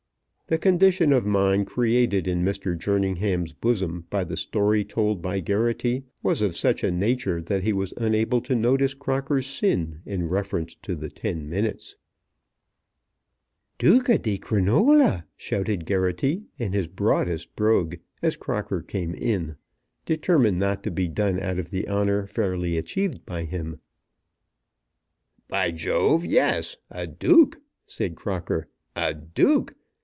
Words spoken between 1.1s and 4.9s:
of mind created in Mr. Jerningham's bosom by the story